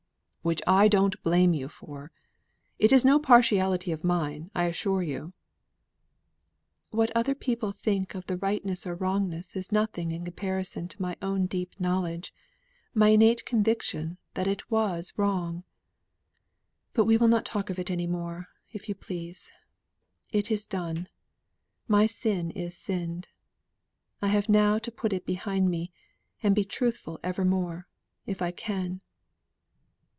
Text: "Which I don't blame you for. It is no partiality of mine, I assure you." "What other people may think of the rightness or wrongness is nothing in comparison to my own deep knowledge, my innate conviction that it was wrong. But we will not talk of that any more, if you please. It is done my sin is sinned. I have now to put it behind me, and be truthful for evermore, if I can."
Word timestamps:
"Which 0.43 0.63
I 0.65 0.87
don't 0.87 1.21
blame 1.21 1.53
you 1.53 1.69
for. 1.69 2.11
It 2.79 2.91
is 2.91 3.05
no 3.05 3.19
partiality 3.19 3.91
of 3.91 4.03
mine, 4.03 4.49
I 4.55 4.63
assure 4.63 5.03
you." 5.03 5.33
"What 6.89 7.11
other 7.15 7.35
people 7.35 7.69
may 7.69 7.77
think 7.77 8.15
of 8.15 8.25
the 8.25 8.37
rightness 8.37 8.87
or 8.87 8.95
wrongness 8.95 9.55
is 9.55 9.71
nothing 9.71 10.11
in 10.11 10.25
comparison 10.25 10.87
to 10.87 10.99
my 11.01 11.15
own 11.21 11.45
deep 11.45 11.79
knowledge, 11.79 12.33
my 12.95 13.09
innate 13.09 13.45
conviction 13.45 14.17
that 14.33 14.47
it 14.47 14.71
was 14.71 15.13
wrong. 15.15 15.63
But 16.93 17.05
we 17.05 17.17
will 17.17 17.27
not 17.27 17.45
talk 17.45 17.69
of 17.69 17.75
that 17.75 17.91
any 17.91 18.07
more, 18.07 18.47
if 18.71 18.89
you 18.89 18.95
please. 18.95 19.51
It 20.31 20.49
is 20.49 20.65
done 20.65 21.07
my 21.87 22.07
sin 22.07 22.49
is 22.49 22.75
sinned. 22.75 23.27
I 24.23 24.29
have 24.29 24.49
now 24.49 24.79
to 24.79 24.91
put 24.91 25.13
it 25.13 25.23
behind 25.23 25.69
me, 25.69 25.91
and 26.41 26.55
be 26.55 26.65
truthful 26.65 27.19
for 27.21 27.23
evermore, 27.27 27.87
if 28.25 28.41
I 28.41 28.49
can." 28.49 29.01